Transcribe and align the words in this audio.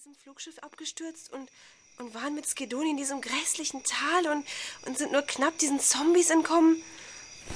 diesem 0.00 0.14
Flugschiff 0.14 0.58
abgestürzt 0.60 1.30
und, 1.30 1.50
und 1.98 2.14
waren 2.14 2.34
mit 2.34 2.46
Skedoni 2.46 2.92
in 2.92 2.96
diesem 2.96 3.20
grässlichen 3.20 3.84
Tal 3.84 4.28
und, 4.28 4.46
und 4.86 4.96
sind 4.96 5.12
nur 5.12 5.20
knapp 5.20 5.58
diesen 5.58 5.78
Zombies 5.78 6.30
entkommen. 6.30 6.82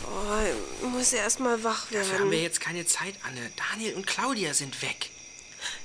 Oh, 0.04 0.82
ich 0.82 0.88
muss 0.88 1.14
erst 1.14 1.40
mal 1.40 1.64
wach 1.64 1.90
werden. 1.90 2.06
Dafür 2.06 2.20
haben 2.20 2.30
wir 2.30 2.42
jetzt 2.42 2.60
keine 2.60 2.84
Zeit, 2.84 3.14
Anne. 3.22 3.50
Daniel 3.70 3.94
und 3.94 4.06
Claudia 4.06 4.52
sind 4.52 4.82
weg. 4.82 5.08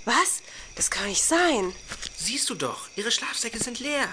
Was? 0.04 0.42
Das 0.76 0.92
kann 0.92 1.08
nicht 1.08 1.24
sein. 1.24 1.74
Siehst 2.18 2.50
du 2.50 2.56
doch, 2.56 2.90
ihre 2.98 3.12
Schlafsäcke 3.12 3.60
sind 3.64 3.80
leer. 3.80 4.10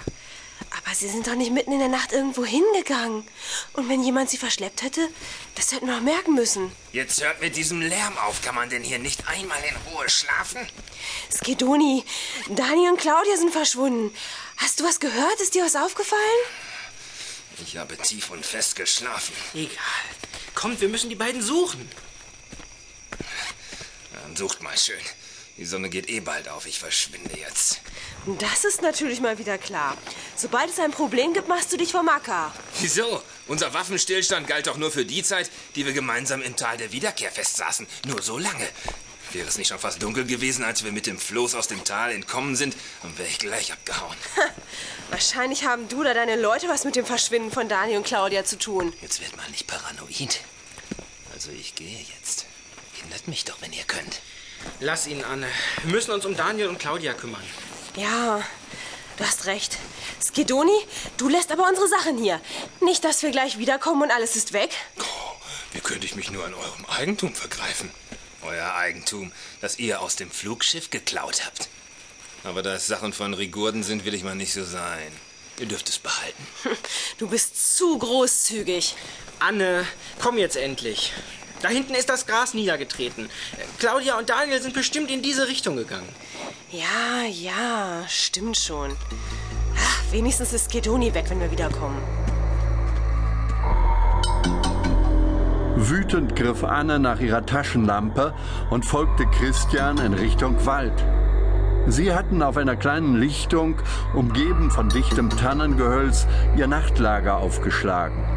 Aber 0.79 0.95
sie 0.95 1.09
sind 1.09 1.27
doch 1.27 1.35
nicht 1.35 1.53
mitten 1.53 1.73
in 1.73 1.79
der 1.79 1.89
Nacht 1.89 2.13
irgendwo 2.13 2.45
hingegangen. 2.45 3.27
Und 3.73 3.89
wenn 3.89 4.03
jemand 4.03 4.31
sie 4.31 4.37
verschleppt 4.37 4.83
hätte, 4.83 5.09
das 5.55 5.73
hätten 5.73 5.87
wir 5.87 5.95
doch 5.95 6.03
merken 6.03 6.35
müssen. 6.35 6.71
Jetzt 6.93 7.23
hört 7.23 7.41
mit 7.41 7.57
diesem 7.57 7.81
Lärm 7.81 8.17
auf. 8.19 8.43
Kann 8.43 8.55
man 8.55 8.69
denn 8.69 8.83
hier 8.83 8.99
nicht 8.99 9.27
einmal 9.29 9.59
in 9.65 9.93
Ruhe 9.93 10.09
schlafen? 10.09 10.67
Skedoni, 11.33 12.05
Dani 12.49 12.89
und 12.89 12.99
Claudia 12.99 13.37
sind 13.37 13.53
verschwunden. 13.53 14.15
Hast 14.59 14.81
du 14.81 14.85
was 14.85 15.01
gehört? 15.01 15.41
Ist 15.41 15.55
dir 15.55 15.65
was 15.65 15.77
aufgefallen? 15.77 16.21
Ich 17.63 17.77
habe 17.79 17.97
tief 17.97 18.31
und 18.31 18.45
fest 18.45 18.77
geschlafen. 18.77 19.35
Egal. 19.55 19.73
Kommt, 20.55 20.81
wir 20.81 20.89
müssen 20.89 21.09
die 21.09 21.17
beiden 21.17 21.43
suchen. 21.43 21.89
Dann 24.13 24.37
sucht 24.37 24.63
mal 24.63 24.77
schön. 24.77 25.01
Die 25.59 25.65
Sonne 25.65 25.89
geht 25.89 26.11
eh 26.11 26.21
bald 26.21 26.49
auf. 26.49 26.67
Ich 26.67 26.79
verschwinde 26.79 27.39
jetzt. 27.39 27.81
Das 28.39 28.65
ist 28.65 28.83
natürlich 28.83 29.21
mal 29.21 29.39
wieder 29.39 29.57
klar. 29.57 29.97
Sobald 30.37 30.69
es 30.71 30.79
ein 30.79 30.91
Problem 30.91 31.33
gibt, 31.33 31.49
machst 31.49 31.73
du 31.73 31.77
dich 31.77 31.93
vom 31.93 32.09
Acker. 32.09 32.53
Wieso? 32.81 33.23
Unser 33.47 33.73
Waffenstillstand 33.73 34.47
galt 34.47 34.67
doch 34.67 34.77
nur 34.77 34.91
für 34.91 35.07
die 35.07 35.23
Zeit, 35.23 35.51
die 35.75 35.87
wir 35.87 35.93
gemeinsam 35.93 36.43
im 36.43 36.57
Tal 36.57 36.77
der 36.77 36.93
Wiederkehr 36.93 37.31
festsaßen. 37.31 37.87
Nur 38.07 38.21
so 38.21 38.37
lange. 38.39 38.69
Wäre 39.33 39.49
es 39.49 39.59
nicht 39.59 39.69
schon 39.69 39.79
fast 39.79 40.03
dunkel 40.03 40.25
gewesen, 40.25 40.63
als 40.65 40.85
wir 40.85 40.93
mit 40.93 41.07
dem 41.07 41.19
Floß 41.19 41.55
aus 41.55 41.69
dem 41.69 41.85
Tal 41.85 42.13
entkommen 42.13 42.55
sind, 42.55 42.77
dann 43.03 43.17
wäre 43.19 43.29
ich 43.29 43.39
gleich 43.39 43.73
abgehauen. 43.73 44.17
Wahrscheinlich 45.11 45.65
haben 45.65 45.89
du 45.89 46.01
oder 46.01 46.15
deine 46.15 46.37
Leute 46.37 46.69
was 46.69 46.85
mit 46.85 46.97
dem 46.97 47.07
Verschwinden 47.07 47.51
von 47.51 47.69
Dani 47.69 47.97
und 47.97 48.07
Claudia 48.07 48.45
zu 48.45 48.59
tun. 48.59 48.93
Jetzt 49.03 49.21
wird 49.21 49.37
mal 49.37 49.49
nicht 49.51 49.67
paranoid. 49.67 50.41
Also 51.33 51.51
ich 51.51 51.75
gehe 51.75 52.05
jetzt. 52.15 52.47
Hindert 53.01 53.29
mich 53.29 53.45
doch, 53.45 53.61
wenn 53.61 53.73
ihr 53.73 53.85
könnt. 53.85 54.21
Lass 54.81 55.07
ihn, 55.07 55.25
Anne. 55.25 55.47
Wir 55.85 55.93
müssen 55.93 56.11
uns 56.13 56.25
um 56.25 56.37
Daniel 56.37 56.69
und 56.69 56.79
Claudia 56.79 57.13
kümmern. 57.15 57.43
Ja, 57.97 58.43
du 59.17 59.25
hast 59.25 59.47
recht. 59.47 59.77
Skedoni, 60.23 60.77
du 61.17 61.29
lässt 61.29 61.53
aber 61.53 61.69
unsere 61.69 61.89
Sachen 61.89 62.19
hier. 62.19 62.41
Nicht, 62.81 63.05
dass 63.05 63.23
wir 63.23 63.31
gleich 63.31 63.59
wiederkommen 63.59 64.03
und 64.03 64.11
alles 64.11 64.37
ist 64.37 64.53
weg. 64.53 64.71
Oh, 64.99 65.37
wie 65.73 65.81
könnte 65.81 66.07
ich 66.07 66.17
mich 66.17 66.31
nur 66.31 66.45
an 66.45 66.55
eurem 66.55 66.87
Eigentum 66.87 67.35
vergreifen? 67.35 67.91
Euer 68.43 68.75
Eigentum, 68.75 69.33
das 69.61 69.79
ihr 69.79 70.01
aus 70.01 70.17
dem 70.17 70.31
Flugschiff 70.31 70.91
geklaut 70.91 71.45
habt. 71.45 71.69
Aber 72.45 72.63
da 72.63 72.75
es 72.75 72.87
Sachen 72.87 73.13
von 73.13 73.35
Rigurden 73.35 73.83
sind, 73.83 74.05
will 74.05 74.15
ich 74.15 74.23
mal 74.23 74.35
nicht 74.37 74.53
so 74.53 74.65
sein. 74.65 75.13
Ihr 75.59 75.67
dürft 75.67 75.89
es 75.89 75.99
behalten. 75.99 76.47
Du 77.19 77.29
bist 77.29 77.77
zu 77.77 77.99
großzügig. 77.99 78.95
Anne, 79.39 79.87
komm 80.21 80.37
jetzt 80.37 80.57
endlich. 80.57 81.13
Da 81.67 81.73
hinten 81.73 81.97
ist 81.97 82.09
das 82.09 82.29
Gras 82.29 82.55
niedergetreten. 82.55 83.29
Claudia 83.81 84.17
und 84.17 84.31
Daniel 84.31 84.63
sind 84.63 84.73
bestimmt 84.73 85.11
in 85.11 85.21
diese 85.21 85.49
Richtung 85.49 85.75
gegangen. 85.75 86.09
Ja, 86.71 87.27
ja, 87.29 88.05
stimmt 88.07 88.57
schon. 88.57 88.93
Ach, 89.77 90.13
wenigstens 90.13 90.53
ist 90.53 90.71
Skedoni 90.71 91.13
weg, 91.13 91.25
wenn 91.27 91.41
wir 91.41 91.51
wiederkommen. 91.51 92.01
Wütend 95.75 96.37
griff 96.37 96.63
Anne 96.63 97.01
nach 97.01 97.19
ihrer 97.19 97.45
Taschenlampe 97.45 98.33
und 98.71 98.87
folgte 98.87 99.27
Christian 99.27 99.99
in 99.99 100.15
Richtung 100.15 100.65
Wald. 100.67 101.05
Sie 101.89 102.13
hatten 102.13 102.43
auf 102.43 102.57
einer 102.59 102.77
kleinen 102.77 103.17
Lichtung, 103.17 103.75
umgeben 104.15 104.71
von 104.71 104.89
dichtem 104.89 105.31
Tannengehölz, 105.31 106.29
ihr 106.57 106.69
Nachtlager 106.69 107.39
aufgeschlagen. 107.39 108.36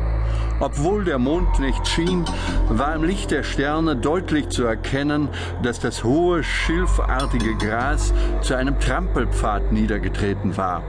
Obwohl 0.59 1.05
der 1.05 1.19
Mond 1.19 1.59
nicht 1.59 1.87
schien, 1.87 2.25
war 2.67 2.95
im 2.95 3.03
Licht 3.03 3.31
der 3.31 3.43
Sterne 3.43 3.95
deutlich 3.95 4.49
zu 4.49 4.65
erkennen, 4.65 5.29
dass 5.63 5.79
das 5.79 6.03
hohe, 6.03 6.43
schilfartige 6.43 7.55
Gras 7.55 8.13
zu 8.41 8.55
einem 8.55 8.79
Trampelpfad 8.79 9.71
niedergetreten 9.71 10.57
war. 10.57 10.83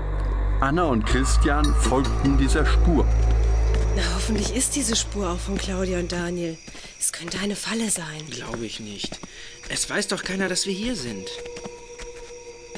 Anna 0.60 0.84
und 0.84 1.06
Christian 1.06 1.64
folgten 1.64 2.36
dieser 2.36 2.66
Spur. 2.66 3.06
Na, 3.96 4.02
hoffentlich 4.14 4.54
ist 4.54 4.76
diese 4.76 4.96
Spur 4.96 5.30
auch 5.30 5.38
von 5.38 5.56
Claudia 5.56 5.98
und 5.98 6.12
Daniel. 6.12 6.58
Es 6.98 7.12
könnte 7.12 7.38
eine 7.38 7.56
Falle 7.56 7.90
sein. 7.90 8.26
Glaube 8.28 8.66
ich 8.66 8.80
nicht. 8.80 9.20
Es 9.68 9.88
weiß 9.88 10.08
doch 10.08 10.22
keiner, 10.22 10.48
dass 10.48 10.66
wir 10.66 10.74
hier 10.74 10.96
sind. 10.96 11.28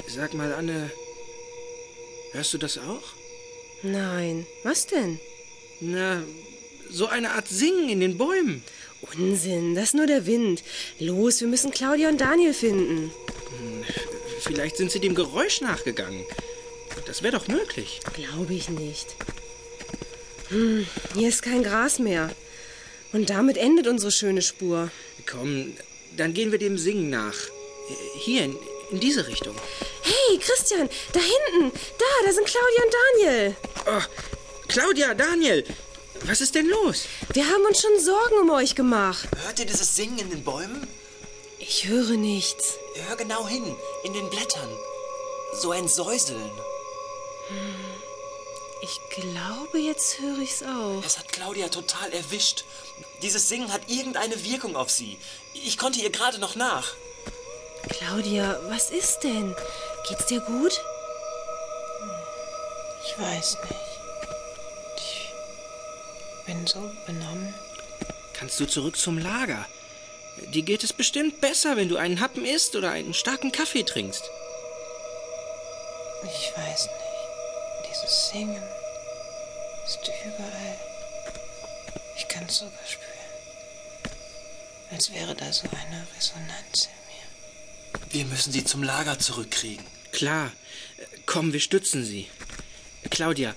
Sag 0.06 0.34
mal, 0.34 0.52
Anne, 0.52 0.90
hörst 2.32 2.52
du 2.52 2.58
das 2.58 2.78
auch? 2.78 3.02
Nein. 3.82 4.46
Was 4.62 4.86
denn? 4.86 5.18
Na, 5.80 6.22
so 6.92 7.06
eine 7.06 7.32
Art 7.32 7.48
Singen 7.48 7.88
in 7.88 8.00
den 8.00 8.18
Bäumen. 8.18 8.62
Unsinn, 9.18 9.74
das 9.74 9.84
ist 9.84 9.94
nur 9.94 10.06
der 10.06 10.26
Wind. 10.26 10.62
Los, 10.98 11.40
wir 11.40 11.48
müssen 11.48 11.72
Claudia 11.72 12.08
und 12.08 12.20
Daniel 12.20 12.54
finden. 12.54 13.10
Vielleicht 14.40 14.76
sind 14.76 14.90
sie 14.90 15.00
dem 15.00 15.14
Geräusch 15.14 15.60
nachgegangen. 15.60 16.24
Das 17.06 17.22
wäre 17.22 17.36
doch 17.36 17.48
möglich. 17.48 18.00
Glaube 18.14 18.54
ich 18.54 18.68
nicht. 18.68 19.06
Hm, 20.48 20.86
hier 21.14 21.28
ist 21.28 21.42
kein 21.42 21.62
Gras 21.62 21.98
mehr. 21.98 22.30
Und 23.12 23.30
damit 23.30 23.56
endet 23.56 23.86
unsere 23.86 24.12
schöne 24.12 24.42
Spur. 24.42 24.90
Komm, 25.30 25.74
dann 26.16 26.34
gehen 26.34 26.52
wir 26.52 26.58
dem 26.58 26.78
Singen 26.78 27.10
nach. 27.10 27.36
Hier, 28.24 28.44
in, 28.44 28.56
in 28.90 29.00
diese 29.00 29.26
Richtung. 29.26 29.54
Hey, 30.02 30.38
Christian, 30.38 30.88
da 31.12 31.20
hinten. 31.20 31.72
Da, 31.98 32.26
da 32.26 32.32
sind 32.32 32.46
Claudia 32.46 32.82
und 32.84 32.94
Daniel. 32.94 33.56
Oh, 33.86 34.68
Claudia, 34.68 35.14
Daniel, 35.14 35.64
was 36.24 36.40
ist 36.40 36.54
denn 36.54 36.68
los? 36.68 37.06
Wir 37.32 37.46
haben 37.46 37.64
uns 37.66 37.80
schon 37.80 38.00
Sorgen 38.00 38.38
um 38.42 38.50
euch 38.50 38.74
gemacht. 38.74 39.28
Hört 39.44 39.58
ihr 39.58 39.66
dieses 39.66 39.96
Singen 39.96 40.18
in 40.18 40.30
den 40.30 40.44
Bäumen? 40.44 40.86
Ich 41.58 41.86
höre 41.86 42.16
nichts. 42.16 42.74
Hör 43.06 43.16
genau 43.16 43.46
hin, 43.46 43.64
in 44.04 44.12
den 44.12 44.28
Blättern. 44.30 44.70
So 45.54 45.70
ein 45.70 45.88
Säuseln. 45.88 46.50
Ich 48.82 49.00
glaube, 49.10 49.78
jetzt 49.78 50.18
höre 50.20 50.38
ich's 50.38 50.62
auch. 50.62 51.04
Es 51.04 51.18
hat 51.18 51.30
Claudia 51.30 51.68
total 51.68 52.12
erwischt. 52.12 52.64
Dieses 53.22 53.48
Singen 53.48 53.72
hat 53.72 53.82
irgendeine 53.88 54.42
Wirkung 54.44 54.74
auf 54.74 54.90
sie. 54.90 55.18
Ich 55.54 55.78
konnte 55.78 56.00
ihr 56.00 56.10
gerade 56.10 56.38
noch 56.38 56.56
nach. 56.56 56.94
Claudia, 57.88 58.58
was 58.68 58.90
ist 58.90 59.20
denn? 59.20 59.54
Geht's 60.08 60.26
dir 60.26 60.40
gut? 60.40 60.72
Ich 63.04 63.22
weiß 63.22 63.56
nicht. 63.70 63.91
Ich 66.64 66.72
bin 66.72 66.80
so 66.80 66.92
benommen. 67.06 67.52
Kannst 68.34 68.60
du 68.60 68.66
zurück 68.66 68.96
zum 68.96 69.18
Lager? 69.18 69.66
Dir 70.54 70.62
geht 70.62 70.84
es 70.84 70.92
bestimmt 70.92 71.40
besser, 71.40 71.76
wenn 71.76 71.88
du 71.88 71.96
einen 71.96 72.20
Happen 72.20 72.44
isst 72.44 72.76
oder 72.76 72.92
einen 72.92 73.14
starken 73.14 73.50
Kaffee 73.50 73.82
trinkst. 73.82 74.22
Ich 76.22 76.52
weiß 76.56 76.84
nicht. 76.84 77.90
Dieses 77.90 78.28
Singen 78.28 78.62
ist 79.84 79.98
überall. 80.24 80.78
Ich 82.16 82.28
kann 82.28 82.44
es 82.46 82.58
sogar 82.58 82.86
spüren. 82.86 83.08
Als 84.92 85.12
wäre 85.12 85.34
da 85.34 85.52
so 85.52 85.66
eine 85.66 86.06
Resonanz 86.16 86.88
in 86.88 88.00
mir. 88.12 88.14
Wir 88.14 88.24
müssen 88.26 88.52
sie 88.52 88.64
zum 88.64 88.84
Lager 88.84 89.18
zurückkriegen. 89.18 89.84
Klar. 90.12 90.52
Komm, 91.26 91.52
wir 91.52 91.60
stützen 91.60 92.04
sie. 92.04 92.28
Claudia, 93.10 93.56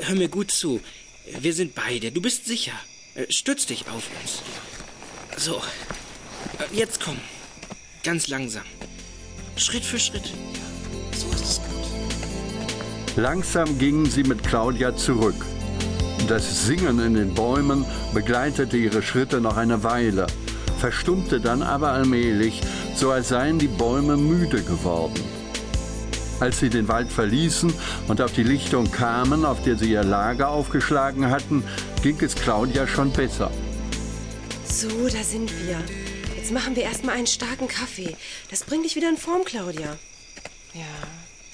hör 0.00 0.14
mir 0.14 0.28
gut 0.30 0.50
zu. 0.50 0.80
Wir 1.26 1.52
sind 1.52 1.74
bei 1.74 1.98
dir. 1.98 2.10
Du 2.10 2.20
bist 2.22 2.46
sicher. 2.46 2.72
Stütz 3.28 3.66
dich 3.66 3.86
auf 3.88 4.08
uns. 4.22 4.42
So. 5.36 5.60
Jetzt 6.72 7.00
komm. 7.00 7.18
Ganz 8.04 8.28
langsam. 8.28 8.62
Schritt 9.56 9.84
für 9.84 9.98
Schritt. 9.98 10.32
So 11.16 11.28
ist 11.30 11.44
es 11.44 11.56
gut. 11.58 13.16
Langsam 13.16 13.78
gingen 13.78 14.06
sie 14.06 14.22
mit 14.22 14.44
Claudia 14.44 14.94
zurück. 14.96 15.44
Das 16.28 16.66
Singen 16.66 16.98
in 17.00 17.14
den 17.14 17.34
Bäumen 17.34 17.84
begleitete 18.12 18.76
ihre 18.76 19.02
Schritte 19.02 19.40
noch 19.40 19.56
eine 19.56 19.82
Weile, 19.84 20.26
verstummte 20.78 21.40
dann 21.40 21.62
aber 21.62 21.92
allmählich, 21.92 22.60
so 22.94 23.10
als 23.10 23.28
seien 23.28 23.58
die 23.58 23.68
Bäume 23.68 24.16
müde 24.16 24.62
geworden. 24.62 25.22
Als 26.38 26.60
sie 26.60 26.68
den 26.68 26.86
Wald 26.88 27.10
verließen 27.10 27.72
und 28.08 28.20
auf 28.20 28.32
die 28.32 28.42
Lichtung 28.42 28.90
kamen, 28.90 29.46
auf 29.46 29.62
der 29.62 29.76
sie 29.76 29.92
ihr 29.92 30.04
Lager 30.04 30.48
aufgeschlagen 30.50 31.30
hatten, 31.30 31.64
ging 32.02 32.20
es 32.20 32.34
Claudia 32.34 32.86
schon 32.86 33.10
besser. 33.10 33.50
So, 34.68 35.08
da 35.08 35.22
sind 35.22 35.50
wir. 35.64 35.82
Jetzt 36.36 36.52
machen 36.52 36.76
wir 36.76 36.82
erstmal 36.82 37.16
einen 37.16 37.26
starken 37.26 37.68
Kaffee. 37.68 38.16
Das 38.50 38.64
bringt 38.64 38.84
dich 38.84 38.96
wieder 38.96 39.08
in 39.08 39.16
Form, 39.16 39.44
Claudia. 39.44 39.96
Ja, 40.74 40.84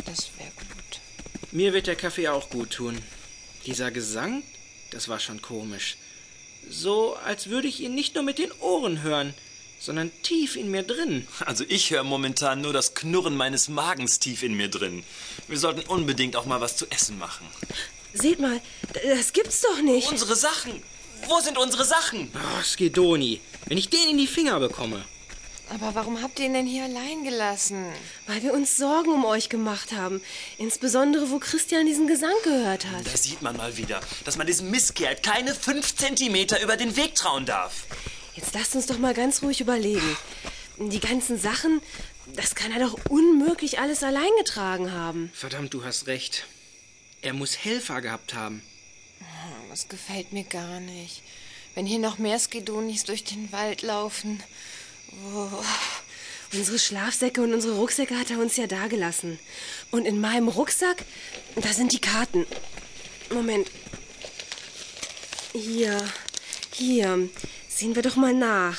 das 0.05 0.31
wäre 0.37 0.50
gut. 0.58 1.00
Mir 1.52 1.73
wird 1.73 1.87
der 1.87 1.96
Kaffee 1.96 2.28
auch 2.28 2.50
gut 2.50 2.70
tun. 2.70 2.99
Dieser 3.64 3.93
Gesang, 3.93 4.43
das 4.90 5.08
war 5.08 5.20
schon 5.20 5.40
komisch. 5.40 5.96
So, 6.69 7.17
als 7.25 7.49
würde 7.49 7.69
ich 7.69 7.81
ihn 7.81 7.94
nicht 7.94 8.17
nur 8.17 8.25
mit 8.25 8.38
den 8.38 8.50
Ohren 8.61 9.02
hören, 9.02 9.35
sondern 9.82 10.12
tief 10.23 10.55
in 10.55 10.70
mir 10.70 10.84
drin. 10.84 11.26
Also 11.44 11.64
ich 11.69 11.90
höre 11.90 12.05
momentan 12.05 12.61
nur 12.61 12.73
das 12.73 12.94
Knurren 12.94 13.37
meines 13.37 13.69
Magens 13.69 14.20
tief 14.20 14.44
in 14.44 14.55
mir 14.55 14.69
drin. 14.69 15.02
Wir 15.49 15.58
sollten 15.58 15.81
unbedingt 15.88 16.37
auch 16.37 16.46
mal 16.46 16.61
was 16.61 16.76
zu 16.76 16.87
essen 16.90 17.19
machen. 17.19 17.46
Seht 18.14 18.38
mal, 18.38 18.61
das 19.17 19.32
gibt's 19.32 19.61
doch 19.62 19.82
nicht. 19.82 20.08
Unsere 20.08 20.37
Sachen! 20.37 20.82
Wo 21.29 21.40
sind 21.40 21.58
unsere 21.58 21.84
Sachen? 21.84 22.31
Oh, 22.34 22.62
Skedoni, 22.62 23.40
wenn 23.67 23.79
ich 23.79 23.88
den 23.88 24.11
in 24.11 24.19
die 24.19 24.26
Finger 24.26 24.58
bekomme. 24.61 25.05
Aber 25.70 25.94
warum 25.94 26.20
habt 26.20 26.38
ihr 26.38 26.46
ihn 26.46 26.55
denn 26.55 26.67
hier 26.67 26.85
allein 26.85 27.25
gelassen? 27.25 27.87
Weil 28.26 28.43
wir 28.43 28.52
uns 28.52 28.76
Sorgen 28.76 29.11
um 29.12 29.25
euch 29.25 29.49
gemacht 29.49 29.93
haben. 29.93 30.20
Insbesondere, 30.58 31.31
wo 31.31 31.38
Christian 31.38 31.87
diesen 31.87 32.06
Gesang 32.06 32.35
gehört 32.44 32.87
hat. 32.87 33.06
Da 33.06 33.17
sieht 33.17 33.40
man 33.40 33.56
mal 33.56 33.76
wieder, 33.76 34.00
dass 34.25 34.37
man 34.37 34.46
diesem 34.46 34.70
Misskerl 34.70 35.17
keine 35.17 35.55
fünf 35.55 35.96
Zentimeter 35.96 36.61
über 36.62 36.76
den 36.76 36.96
Weg 36.96 37.14
trauen 37.14 37.46
darf. 37.46 37.87
Jetzt 38.34 38.55
lasst 38.55 38.75
uns 38.75 38.87
doch 38.87 38.99
mal 38.99 39.14
ganz 39.14 39.43
ruhig 39.43 39.61
überlegen. 39.61 40.17
Die 40.79 41.00
ganzen 41.00 41.38
Sachen, 41.38 41.81
das 42.34 42.55
kann 42.55 42.73
er 42.73 42.81
doch 42.81 42.99
unmöglich 43.08 43.79
alles 43.79 44.02
allein 44.02 44.31
getragen 44.38 44.93
haben. 44.93 45.31
Verdammt, 45.34 45.75
du 45.75 45.84
hast 45.84 46.06
recht. 46.06 46.46
Er 47.20 47.34
muss 47.34 47.58
Helfer 47.58 48.00
gehabt 48.00 48.34
haben. 48.34 48.62
Das 49.70 49.88
gefällt 49.88 50.32
mir 50.32 50.44
gar 50.44 50.81
nicht. 50.81 51.23
Wenn 51.75 51.87
hier 51.87 51.99
noch 51.99 52.19
mehr 52.19 52.38
Skedonis 52.38 53.05
durch 53.05 53.25
den 53.25 53.52
Wald 53.52 53.82
laufen. 53.82 54.43
Oh. 55.35 55.49
Unsere 56.52 56.78
Schlafsäcke 56.78 57.40
und 57.40 57.55
unsere 57.55 57.76
Rucksäcke 57.76 58.19
hat 58.19 58.31
er 58.31 58.38
uns 58.38 58.58
ja 58.58 58.67
dagelassen. 58.67 59.38
Und 59.90 60.05
in 60.05 60.20
meinem 60.20 60.49
Rucksack, 60.49 61.05
da 61.55 61.73
sind 61.73 61.93
die 61.93 62.00
Karten. 62.00 62.46
Moment. 63.31 63.70
Hier, 65.55 65.96
hier. 66.75 67.31
Sehen 67.74 67.94
wir 67.94 68.02
doch 68.02 68.16
mal 68.16 68.34
nach. 68.34 68.78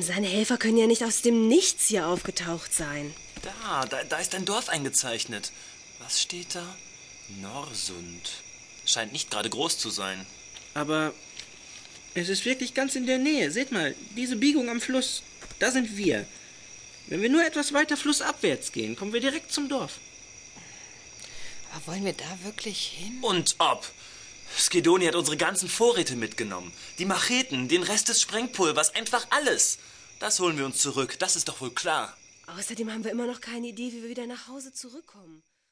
Seine 0.00 0.28
Helfer 0.28 0.56
können 0.56 0.78
ja 0.78 0.86
nicht 0.86 1.04
aus 1.04 1.22
dem 1.22 1.48
Nichts 1.48 1.88
hier 1.88 2.06
aufgetaucht 2.06 2.72
sein. 2.72 3.14
Da, 3.42 3.84
da, 3.86 4.02
da 4.04 4.16
ist 4.18 4.34
ein 4.34 4.44
Dorf 4.44 4.68
eingezeichnet. 4.68 5.52
Was 5.98 6.22
steht 6.22 6.54
da? 6.54 6.64
Norsund. 7.40 8.42
Scheint 8.86 9.12
nicht 9.12 9.30
gerade 9.30 9.50
groß 9.50 9.78
zu 9.78 9.90
sein. 9.90 10.24
Aber 10.72 11.12
es 12.14 12.28
ist 12.28 12.44
wirklich 12.44 12.72
ganz 12.74 12.94
in 12.94 13.06
der 13.06 13.18
Nähe. 13.18 13.50
Seht 13.50 13.72
mal, 13.72 13.94
diese 14.16 14.36
Biegung 14.36 14.70
am 14.70 14.80
Fluss. 14.80 15.22
Da 15.58 15.70
sind 15.70 15.96
wir. 15.96 16.26
Wenn 17.06 17.20
wir 17.20 17.28
nur 17.28 17.44
etwas 17.44 17.72
weiter 17.72 17.96
flussabwärts 17.96 18.72
gehen, 18.72 18.96
kommen 18.96 19.12
wir 19.12 19.20
direkt 19.20 19.52
zum 19.52 19.68
Dorf. 19.68 19.98
Aber 21.72 21.88
wollen 21.88 22.04
wir 22.04 22.14
da 22.14 22.38
wirklich 22.44 22.94
hin? 22.98 23.18
Und 23.20 23.56
ob. 23.58 23.86
Skedoni 24.58 25.06
hat 25.06 25.14
unsere 25.14 25.36
ganzen 25.36 25.68
Vorräte 25.68 26.16
mitgenommen. 26.16 26.72
Die 26.98 27.04
Macheten, 27.04 27.68
den 27.68 27.82
Rest 27.82 28.08
des 28.08 28.20
Sprengpulvers, 28.20 28.94
einfach 28.94 29.26
alles. 29.30 29.78
Das 30.20 30.40
holen 30.40 30.58
wir 30.58 30.64
uns 30.64 30.78
zurück, 30.78 31.18
das 31.18 31.36
ist 31.36 31.48
doch 31.48 31.60
wohl 31.60 31.72
klar. 31.72 32.16
Außerdem 32.46 32.90
haben 32.92 33.04
wir 33.04 33.10
immer 33.10 33.26
noch 33.26 33.40
keine 33.40 33.68
Idee, 33.68 33.92
wie 33.92 34.02
wir 34.02 34.10
wieder 34.10 34.26
nach 34.26 34.48
Hause 34.48 34.72
zurückkommen. 34.72 35.42